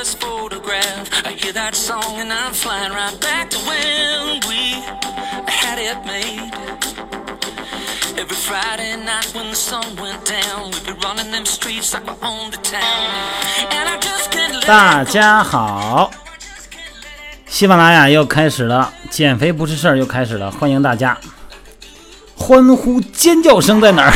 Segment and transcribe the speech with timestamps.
[0.00, 1.10] first photograph.
[1.26, 4.80] I hear that song and I'm flying right back to when we
[5.46, 6.50] had it made.
[8.16, 12.14] Every Friday night when the sun went down, we'd be running them streets like we
[12.26, 12.80] owned the town.
[13.70, 16.10] And I just can't let 大家好，
[17.46, 21.18] 喜马拉雅又开始了，减肥不是事儿又开始了，欢迎大家！
[22.38, 24.12] 欢呼尖叫声在哪儿？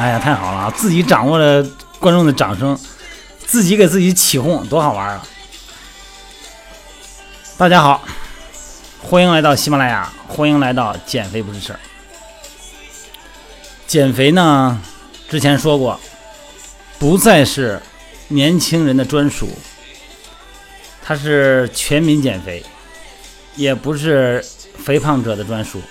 [0.00, 0.72] 哎呀，太好了！
[0.72, 1.64] 自己掌握了
[2.00, 2.76] 观众的掌声，
[3.52, 5.22] 自己给自己起哄，多好玩啊！
[7.58, 8.02] 大家好，
[9.02, 11.78] 欢迎来到喜马拉雅，欢迎来到减肥不是事儿。
[13.86, 14.80] 减肥呢，
[15.28, 16.00] 之前说过，
[16.98, 17.78] 不再是
[18.28, 19.50] 年轻人的专属，
[21.02, 22.64] 它是全民减肥，
[23.54, 24.42] 也不是
[24.82, 25.82] 肥胖者的专属，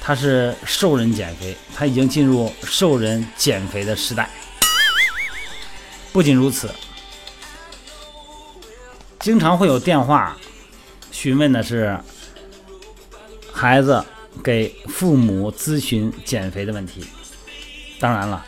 [0.00, 4.28] 它是瘦人减肥，它已经进入瘦人减肥的时代。
[6.12, 6.68] 不仅如此，
[9.20, 10.36] 经常会有电话
[11.12, 11.98] 询问的是
[13.52, 14.04] 孩子
[14.42, 17.04] 给父母咨询减肥的问题。
[18.00, 18.44] 当然了，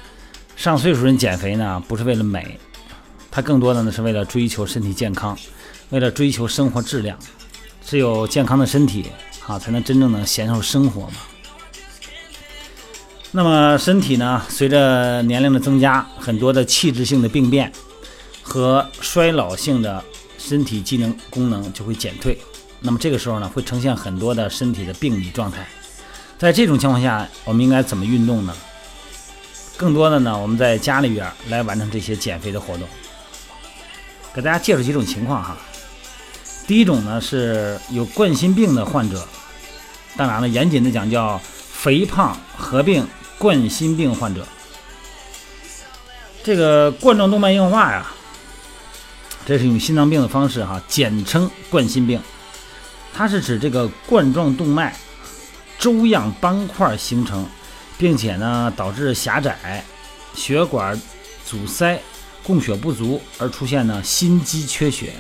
[0.56, 2.58] 上岁数人减肥呢，不是为了美，
[3.30, 5.38] 他更多的呢是为了追求身体健康，
[5.90, 7.18] 为了追求生活质量。
[7.84, 9.10] 只有健康的身体
[9.46, 11.16] 啊，才能真正的享受生活嘛。
[13.34, 17.72] 那么身体呢，随着年龄的增加，很多的器质性的病变
[18.42, 20.04] 和衰老性的
[20.36, 22.38] 身体机能功能就会减退。
[22.80, 25.66] 那么这个时候呢，会呈现很多的身体的病理状态。
[26.38, 28.54] 在这种情况下，我们应该怎么运动呢？
[29.78, 32.86] 更多的呢，我们在家里边来完成这些减肥的活动。
[34.34, 35.56] 给大家介绍几种情况哈。
[36.66, 39.26] 第一种呢是有冠心病的患者，
[40.18, 41.40] 当然了，严谨的讲叫
[41.72, 43.06] 肥胖合并
[43.42, 44.46] 冠心病患者。
[46.44, 48.06] 这个冠状动脉硬化呀，
[49.44, 52.20] 这是用心脏病的方式哈，简称冠心病。
[53.12, 54.96] 它是指这个冠状动脉
[55.76, 57.44] 粥样斑块形成，
[57.98, 59.84] 并且呢导致狭窄、
[60.36, 60.96] 血管
[61.44, 62.00] 阻塞、
[62.44, 65.14] 供血不足，而出现呢心肌缺血。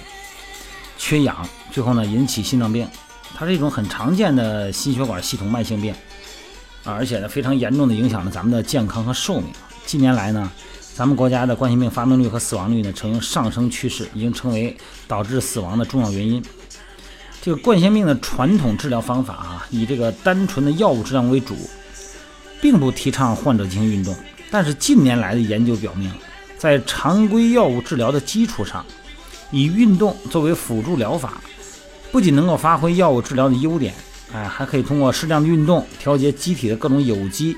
[0.96, 2.88] 缺氧，最后呢引起心脏病，
[3.34, 5.92] 它是一种很常见的心血管系统慢性病
[6.84, 9.52] 啊，而且呢非常严重的影响了咱们的健康和寿命。
[9.86, 10.50] 近年来呢，
[10.94, 14.76] 咱们国家的冠心病发病率和死亡率呢呈上升趋势，已经成为
[15.06, 16.42] 导致死亡的重要原因。
[17.40, 21.56] 这个冠心病的传统治疗方法啊，以这个单纯的药物治疗为主，
[22.60, 24.14] 并不提倡患者进行运动。
[24.50, 26.12] 但是近年来的研究表明，
[26.56, 28.84] 在常规药物治疗的基础上，
[29.50, 31.40] 以运动作为辅助疗法，
[32.12, 33.92] 不仅能够发挥药物治疗的优点，
[34.32, 37.56] 哎，还可以通过适量的运动调节机体的各种有机，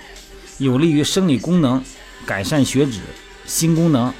[0.58, 1.82] 有利于生理功能，
[2.26, 3.00] 改善血脂、
[3.46, 4.12] 心功能，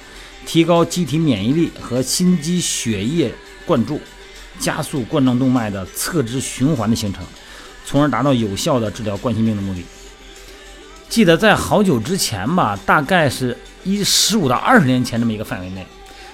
[0.46, 3.32] 提高机体免疫力和心肌血液
[3.66, 4.00] 灌注，
[4.60, 7.24] 加速冠状动脉的侧支循环的形成，
[7.84, 9.84] 从而达到有效的治疗冠心病的目的。
[11.08, 15.84] 记得在好久之前吧，大概是一十五到二十年前这么一个范围内。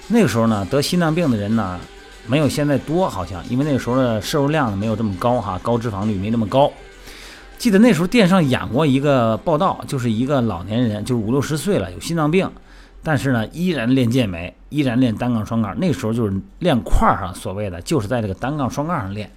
[0.09, 1.81] 那个时候呢，得心脏病的人呢，
[2.27, 6.71] 没有现在多，好像因为那个时候的摄入量没有这么高哈，高脂肪率没那么高。
[7.59, 12.49] 记得那时候电视上演过一个报道，就是一个老年人，就是五六十岁了，有心脏病，
[13.03, 15.79] 但是呢依然练健美，依然练单杠双杠。
[15.79, 19.31] 那时候就是练块儿上，所谓的就是在这个单杠双杠上练。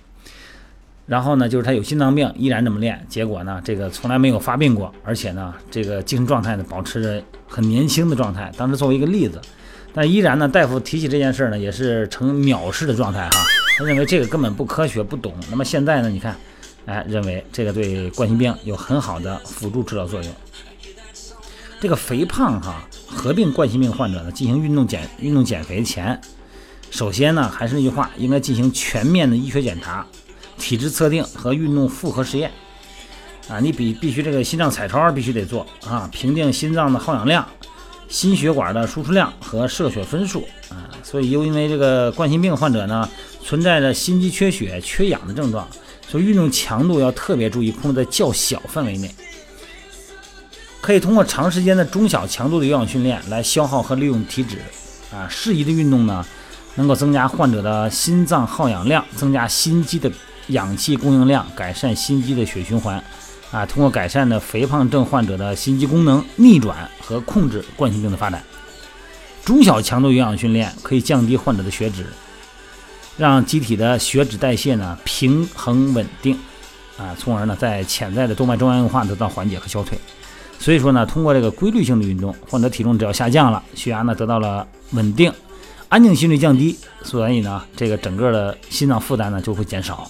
[1.05, 8.51] 然后呢，就是他有心脏病，依然这么练，结果呢，这个从来没有发病过，而且呢，这个精神状态呢保持着很年轻的状态。
[8.55, 9.41] 当时作为一个例子。
[9.93, 13.45] 但依然呢，大夫提起这件事呢，也是呈藐视的状态哈。
[13.77, 15.33] 他认为这个根本不科学、不懂。
[15.51, 16.35] 那么现在呢，你看，
[16.85, 20.33] 哎，认为这个对冠心病有很好的辅助治疗作用。
[21.79, 26.19] 这个肥胖哈合并冠心病患者呢，进行运动减运动减肥前，
[26.89, 30.05] 首先呢，还是那句话，应该进行全面的医学检查、
[30.57, 32.49] 体质测定和运动复合实验。
[33.49, 37.45] 啊，你必必须这个心脏彩超必须得做啊，评定心脏的耗氧量。
[38.07, 43.09] 心血管的输出量和射血分数啊，所以又因为这个冠心病患者呢，
[43.43, 45.67] 存在着心肌缺血、缺氧的症状，
[46.07, 49.09] 所以运动强度要特别注意，控制在较小范围内。
[50.79, 54.57] 可以通过长时间的中小强度的有氧训练来消耗和利用体脂
[55.11, 55.27] 啊。
[55.29, 56.25] 适宜的运动呢，
[56.75, 60.11] 能够增加患者的心脏耗氧量，增加心肌的
[60.47, 63.01] 氧气供应量，改善心肌的血循环。
[63.53, 68.43] 啊，通过改善呢肥胖症患者的心肌功能，逆转和控制冠心病的发展。
[69.45, 72.07] 中小强度有氧训练可以降低患者的血脂，
[73.15, 76.35] 让机体的血脂代谢呢平衡稳定，
[76.97, 79.95] 啊，从而呢在潜在的动脉粥样硬化得到缓解和消退。
[80.57, 85.31] 所以说呢，通过这个规律性的运动，患者体重只要下降了，血压呢得到了稳定，
[85.89, 90.09] 安静心率降低，所以呢，这个整个的心脏负担呢就会减少。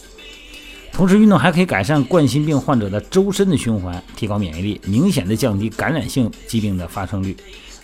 [0.94, 7.36] 同时，运动还可以改善冠心病患者的周身的循环，提高免疫力，明显的降低感染性疾病的发生率，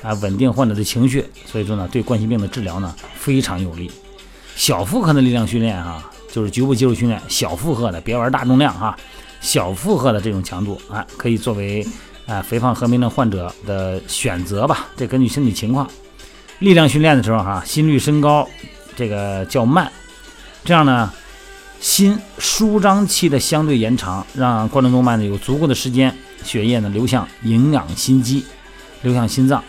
[0.03, 1.25] 啊，稳定患者的情绪。
[1.44, 3.89] 所以说呢，对冠心病的治疗呢非常有利。
[4.56, 8.95] 小负荷的力量训练哈，就是局部肌肉训练，小负荷的，别玩大重量哈。
[9.41, 11.83] 小负荷的这种强度啊，可以作为
[12.27, 14.88] 啊肥胖和病症患者的选择吧。
[14.95, 15.89] 这根据身体情况，
[16.59, 18.47] 力量训练的时候哈，心率升高，
[18.95, 19.91] 这个较慢，
[20.63, 21.11] 这样呢。
[21.79, 28.45] 心舒张期的相对延长，让冠状动脉呢有足够的时间，血液呢流向营养心肌，
[29.01, 29.63] 流向心脏。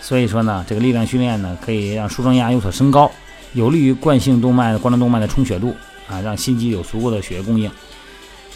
[0.00, 3.08] 所以说呢，这个力量训练呢可以让舒张压有所升高，
[3.52, 5.76] 有利于冠性动脉的、冠状动脉的充血度
[6.08, 7.70] 啊，让心肌有足够的血液供应。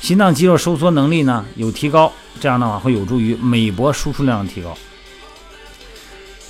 [0.01, 4.77] 心脏肌肉收缩能力呢有提高，这样的话会有助于美搏输出量的提高。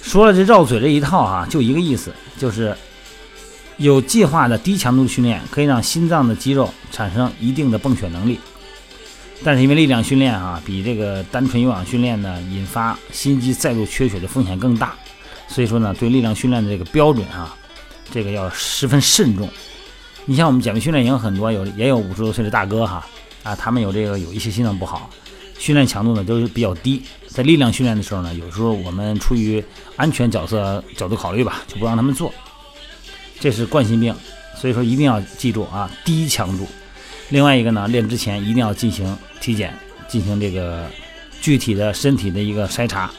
[0.03, 2.75] 说了这绕嘴这一套啊，就一个意思，就是。
[3.79, 8.41] 有计划的低强度训练可以让心脏的肌肉产生一定的泵血能力，
[9.45, 14.95] 但是因为力量训练啊，比这个单纯有氧训练呢，引发心肌再度缺血的风险更大，
[15.47, 17.55] 所以说呢，对力量训练的这个标准啊，
[18.11, 19.47] 这个要十分慎重。
[20.25, 23.07] 你像我们减肥训练营很多有也有五十多岁的大哥哈
[23.43, 25.11] 啊，他们有这个有一些心脏不好，
[25.59, 29.63] 训练强度呢都是比较低，在力量训练的时候呢，有时候我们出于
[29.97, 32.33] 安全角色角度考虑吧，就不让他们做。
[33.39, 34.15] 这是冠心病，
[34.57, 36.67] 所以说一定要记住啊，低强度。
[37.29, 39.77] 另外一个呢，练之前一定要进行体检，
[40.09, 40.89] 进行这个
[41.41, 43.11] 具体的身体的一个筛查。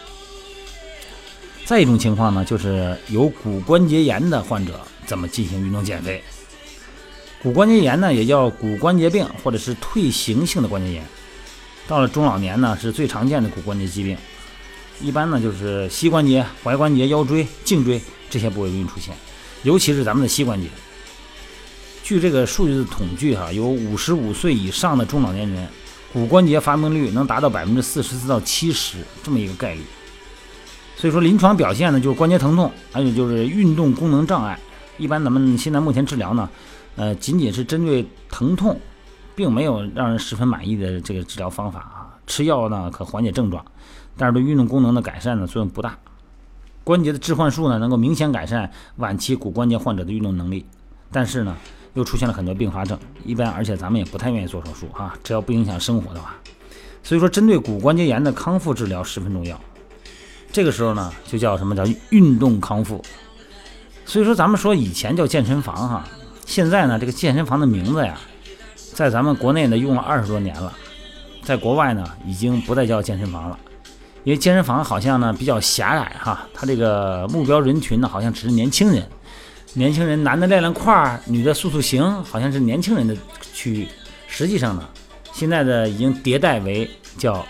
[1.65, 6.23] 再一种情况呢，就是有骨关节炎的患者怎么进行运动减肥？
[7.43, 11.03] 骨关节炎呢，也叫骨关节病，或者是退行性的关节炎。
[11.87, 14.17] 到了中老年呢，是最常见的骨关节疾病，
[15.01, 19.13] 一般呢就是膝关节、踝关节、腰椎、颈椎这些部位容易出现。
[19.63, 20.67] 尤其是咱们的膝关节，
[22.03, 25.67] 据这个数据的统计，哈，有五十五岁以上的中老年人，
[26.13, 29.81] 骨关节发病率能达到百分之四十四到七十这么一个概率。
[30.95, 34.57] 所以说，临床表现呢，就是关节疼痛，还有就是运动功能障碍。
[34.97, 36.49] 一般咱们现在目前治疗呢，
[36.95, 38.79] 呃，仅仅是针对疼痛，
[39.35, 42.17] 并没有让人十分满意的这个治疗方法啊。
[42.25, 43.63] 吃药呢可缓解症状，
[44.17, 45.97] 但是对运动功能的改善呢作用不大。
[46.87, 50.65] 关节的置换术呢，能够明显改善晚期骨关节患者的运动能力，
[51.11, 51.53] 但是呢，
[51.95, 52.97] 又出现了很多并发症。
[53.25, 56.33] 一般，而且咱们也不太愿意做手术哈，只要不影响生活的话。
[57.03, 59.59] 所以说，针对骨关节炎的康复治疗十分重要。
[60.49, 63.03] 这个时候呢，就叫什么叫运动康复。
[64.05, 66.07] 所以说，咱们说以前叫健身房哈，
[66.45, 68.17] 现在呢，这个健身房的名字呀，
[68.93, 70.71] 在咱们国内呢用了二十多年了，
[71.43, 73.59] 在国外呢已经不再叫健身房了。
[74.27, 79.09] 因为健身房好像呢比较狭窄哈，它这个目标人群呢好像只是年轻人，
[79.75, 83.15] 年轻人男的练练块儿，女的塑塑形，好像是年轻人的
[83.53, 83.87] 区域。
[84.27, 84.85] 实际上呢，
[85.31, 87.45] 现在的已经迭代为叫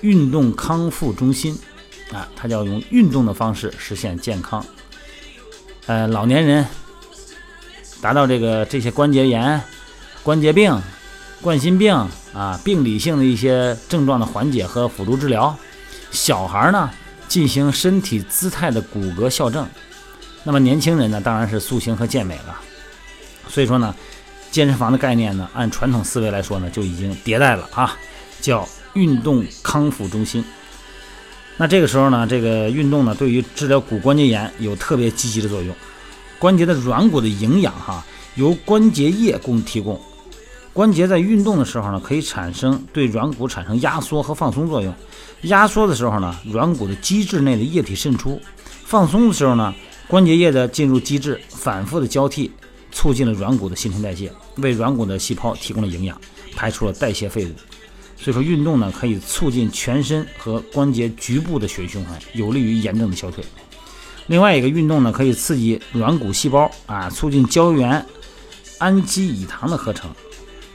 [0.00, 1.56] 运动康复中心
[2.12, 4.66] 啊，它叫用运动的方式实现健康。
[5.86, 6.66] 呃，老年人
[8.02, 9.62] 达到这个这些关节炎、
[10.24, 10.76] 关节病。
[11.40, 11.94] 冠心病
[12.34, 15.56] 啊，病理性的一些症状的缓解和辅助治疗，
[16.10, 16.90] 小孩呢
[17.28, 19.66] 进行身体姿态的骨骼校正，
[20.42, 22.60] 那么年轻人呢当然是塑形和健美了。
[23.48, 23.94] 所以说呢，
[24.50, 27.96] 健身房的概念呢，按传统思维来说呢，就已经迭代了啊，
[28.40, 30.44] 叫运动康复中心。
[31.56, 35.72] 那这个时候呢，这个运动呢，对于治疗骨关节炎有特别积极的作用。
[36.38, 40.00] 关节的软骨的营养哈，由关节液供提供。
[40.74, 44.92] 关节在运动的时候呢，可以产生对软骨产生压缩和放松作用。
[45.42, 48.40] 压缩的时候呢，软骨的基质内的液体渗出；
[48.84, 49.72] 放松的时候呢，
[50.08, 52.50] 关节液的进入基质，反复的交替，
[52.90, 56.20] 促进了软骨的新陈代谢，为软骨的细胞提供了营养，
[56.56, 57.50] 排出了代谢废物。
[58.16, 63.44] 所以说，运动呢可以促进全身和关节局部的血液循环，有利于炎症的消退。
[64.26, 68.04] 另外一个运动呢，可以刺激软骨细胞啊，促进胶原
[68.78, 70.10] 氨基乙糖的合成。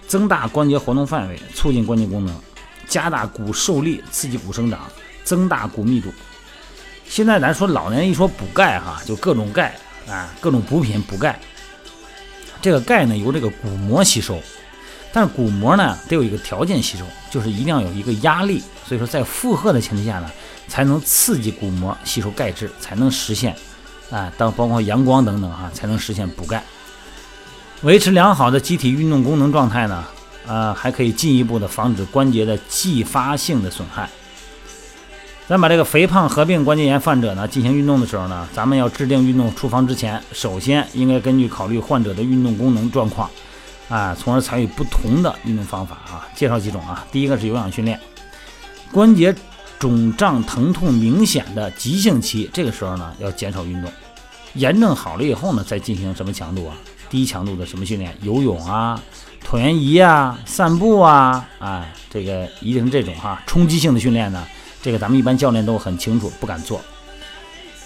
[0.09, 2.35] 增大关节活动范围，促进关节功能，
[2.87, 4.79] 加大骨受力，刺激骨生长，
[5.23, 6.11] 增大骨密度。
[7.07, 9.75] 现在咱说老年人一说补钙哈，就各种钙
[10.09, 11.39] 啊，各种补品补钙。
[12.59, 14.41] 这个钙呢由这个骨膜吸收，
[15.13, 18.63] 但是骨膜呢得有一个条件吸收，就是一定要有一个压力。
[18.87, 20.31] 所以说在负荷的前提下呢，
[20.67, 23.55] 才能刺激骨膜吸收钙质，才能实现
[24.09, 26.63] 啊，当包括阳光等等哈，才能实现补钙。
[27.83, 30.03] 维持良好的机体运动功能状态呢，
[30.45, 34.09] 呃，还可以进一步的防止关节的继发性的损害。
[35.47, 43.29] 咱把这个肥胖合并关节炎患者呢进行运动的时候呢，咱们要制定运动处方之前，首先应该根据考虑患者的运动功能状况，
[43.87, 46.27] 啊，从而采取不同的运动方法啊。
[46.35, 47.97] 介绍几种啊，第一个是有氧训练，
[48.91, 49.33] 关节
[49.79, 53.89] 肿胀疼痛明显的急性期，这个时候呢要减少运动，
[54.55, 56.75] 炎症好了以后呢再进行什么强度啊？
[57.09, 58.15] 低强度的什么训练？
[58.21, 59.01] 游泳啊，
[59.45, 64.45] 椭圆仪啊，散步啊，啊，这个一定是这种哈，冲击性的训练呢。
[64.81, 66.79] 这个咱们一般教练都很清楚，不敢做。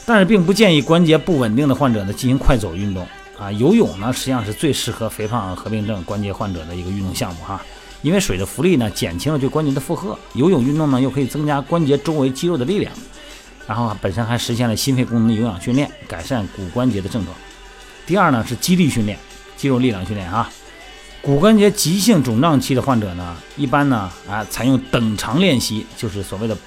[0.06, 3.08] 但是并不建议关节不稳定的患者呢进行快走运动
[3.40, 3.50] 啊。
[3.54, 7.62] 游泳呢实际上是最适合肥胖合并症关节患者的一个运动项目哈，
[8.02, 12.92] 因为水的浮力呢减轻了对关节的负荷，游泳运动呢又可以增加关节周围肌肉的力量，
[13.66, 17.36] 然后本身还实现了心肺功能的有氧训练，改善骨关节的症状。
[18.06, 19.18] 第二呢是肌力训练，
[19.56, 20.50] 肌肉力量训练啊。
[21.22, 26.58] 骨关节急性肿胀期的患者呢，一般呢啊采用等长练习，就是所谓的。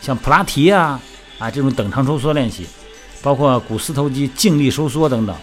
[0.00, 1.00] 像普拉提啊
[1.38, 2.66] 啊这种等长收缩练习，
[3.22, 5.36] 包括股四头肌静力收缩等等。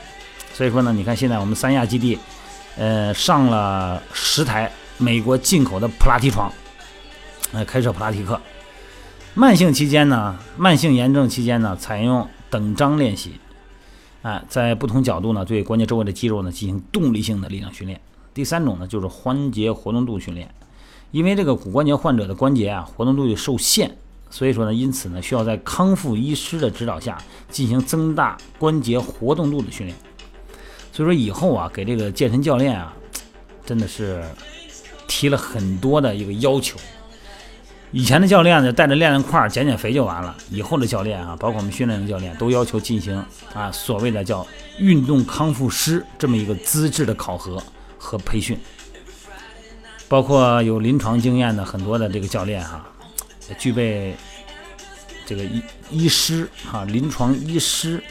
[0.54, 2.18] 所以说呢，你看现在我们三亚基地，
[2.78, 6.52] 呃，上了十台美国进口的普拉提床，
[7.52, 8.40] 呃，开设普拉提课。
[9.36, 13.34] 慢性期间呢，慢性炎症期间呢，采用等张练习，
[14.24, 18.02] 啊，在不同角度呢，对关节周围的肌肉呢进行动力性的力量训练。
[18.34, 20.50] 第三种呢，就是关节活动度训练，
[21.12, 23.96] 因为这个骨关节患者的关节啊，活动度受限。
[24.30, 29.96] 所以说呢，因此呢，需要在康复医师的指导下进行增大关节活动度的训练。
[30.92, 32.92] 所以说以后啊，给这个健身教练啊，
[33.66, 34.24] 真的是
[35.08, 36.80] 提了很多的一个要求。
[37.94, 40.36] 以前的教练呢，带着练练块、减减肥就完了。
[40.50, 43.16] 以后的教练啊，包括我们训练的教练，都要求进行
[43.54, 44.46] 啊所谓的叫
[44.80, 47.62] 运动康复师这么一个资质的考核
[48.00, 48.58] 和培训。
[50.10, 52.84] 包括有临床经验的很多的这个教练哈。
[53.60, 54.16] 具备
[55.26, 58.02] 这个医医师哈，临床医师、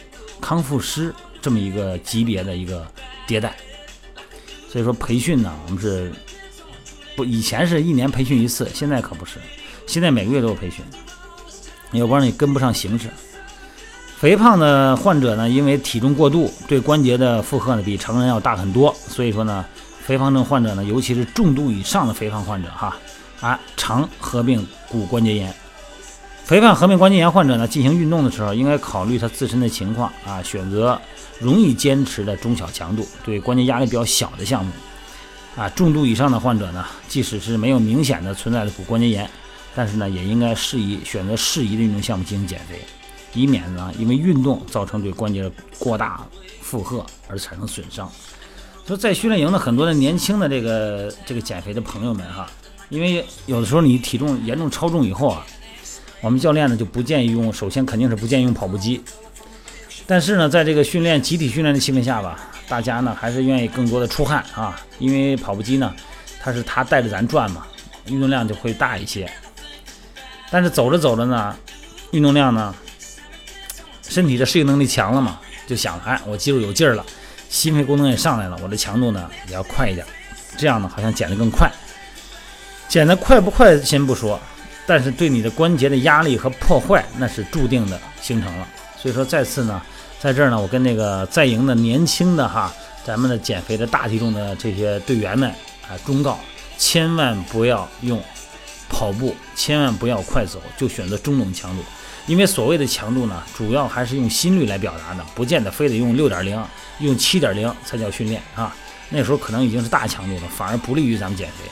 [0.41, 2.87] 康复师这么一个级别的一个
[3.27, 3.57] 迭代，
[4.69, 6.12] 所以说培训呢，我们是
[7.17, 9.41] 不以前是一年培训一次，现在可不是，
[9.93, 10.83] 现在每个月都有培训，
[11.93, 13.11] 要不然你跟不上形势。
[14.19, 19.63] 肥胖的患者呢，因为体重过度，对关节的负荷呢比成人要大很多，所以说呢，
[20.01, 22.97] 肥胖症患者呢，尤其是重度以上的肥胖患者哈。
[23.43, 25.55] 啊，常合并骨关节炎，
[26.43, 30.99] 肥胖合并关节炎患者呢，进行运动的时候，应该考虑他自身的情况啊，选择
[31.39, 34.73] 容易坚持的中小强度、对关节压力比较小的项目。
[35.55, 39.29] 啊，重度以上的患者呢，即使是没有明显的存在的骨关节炎，
[39.75, 42.81] 但是呢，也应该适宜选择适宜的运动项目进行减肥，
[43.35, 46.26] 以免呢，因为运动造成对关节的过大
[46.61, 48.11] 负荷而产生损伤。
[48.87, 52.50] 说在训练营的很多的年轻的这个这个减肥的朋友们哈。
[52.91, 55.47] 因为有的时候你体重严重超重以后啊，
[56.21, 59.00] 我们教练呢就不建议用，首先肯定是不建议用跑步机。
[60.07, 62.38] 但是呢，在这个训练集体训练的气氛下吧，
[62.69, 65.91] 大家呢还是愿意更多的出汗啊，因为跑步机呢，
[66.38, 67.67] 它是它带着咱转嘛，
[68.09, 69.26] 运动量就会大一些。
[70.53, 71.57] 但是走着走着呢，
[72.11, 72.75] 运动量呢，
[74.07, 77.03] 身体的适应能力强了嘛，就想哎，我肌肉有劲儿了，
[77.49, 80.07] 心肺功能也上来了，我的强度呢也要快一点，
[80.59, 81.73] 这样呢好像减得更快。
[82.87, 84.39] 减得快不快先不说，
[84.87, 88.69] 但是对你的关节的压力和破坏那是注定的形成了。
[88.99, 89.81] 所以说再次呢，
[90.21, 92.71] 在这儿呢，我跟那个在营的年轻的哈，
[93.03, 95.49] 咱们的减肥的大体重的这些队员们
[95.89, 96.39] 啊，忠告：
[96.77, 98.23] 千万不要用
[98.93, 101.83] 跑步，千万不要快走，就选择中等强度。
[102.27, 106.63] 因为所谓的强度呢，主要还是用心率来表达的，不见得非得用六点零、
[107.01, 108.73] 用七点零才叫训练啊。
[109.09, 111.69] 那时候可能已经是大强度了，反而不利于咱们减肥。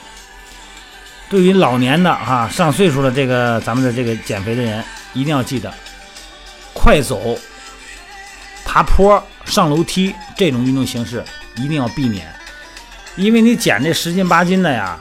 [1.29, 5.73] 对于老年的啊上岁数的这个咱们的这个减肥的人，一定要记得，
[6.73, 7.37] 快走、
[8.65, 11.23] 爬坡、上楼梯这种运动形式
[11.55, 12.27] 一定要避免，
[13.15, 14.99] 因为你减这十斤八斤的呀，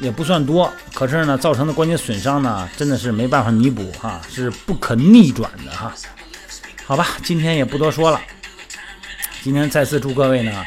[0.00, 5.92] 也不算多，可是呢，造成的关节损伤呢，真的是没办法弥补哈，是不可逆转的哈。
[6.84, 8.20] 好吧，今天也不多说了，
[9.42, 10.64] 今天再次祝各位呢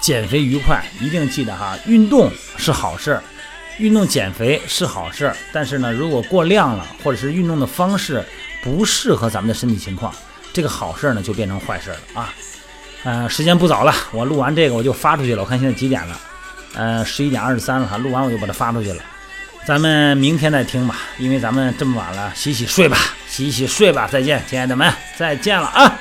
[0.00, 3.20] 减肥愉快，一定记得哈，运动是好事。
[3.78, 8.24] 运动减肥是好事，但是呢，如果过量了，或者是运动的方式
[8.60, 10.12] 不适合咱们的身体情况，
[10.52, 12.34] 这个好事呢就变成坏事了啊！
[13.04, 15.42] 呃，时间不早了，我录完这个我就发出去了。
[15.42, 16.20] 我看现在几点了？
[16.74, 17.96] 呃，十一点二十三了哈。
[17.96, 19.02] 录完我就把它发出去了。
[19.66, 22.96] 咱们明天再听吧，因为咱们这么晚了，洗洗睡吧，
[23.28, 24.08] 洗洗睡吧。
[24.10, 25.98] 再见，亲爱的们，再见了啊！